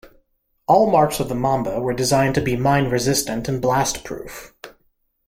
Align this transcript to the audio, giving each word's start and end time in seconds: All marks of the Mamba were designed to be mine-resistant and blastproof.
All 0.65 0.89
marks 0.89 1.19
of 1.19 1.29
the 1.29 1.35
Mamba 1.35 1.79
were 1.79 1.93
designed 1.93 2.33
to 2.33 2.41
be 2.41 2.55
mine-resistant 2.57 3.47
and 3.47 3.61
blastproof. 3.61 4.51